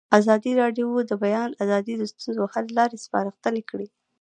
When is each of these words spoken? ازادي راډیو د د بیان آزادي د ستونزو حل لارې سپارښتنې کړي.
ازادي 0.19 0.51
راډیو 0.61 0.87
د 1.01 1.07
د 1.11 1.13
بیان 1.23 1.49
آزادي 1.63 1.93
د 1.97 2.03
ستونزو 2.11 2.43
حل 2.53 2.67
لارې 2.77 2.97
سپارښتنې 3.05 3.61
کړي. 3.69 3.87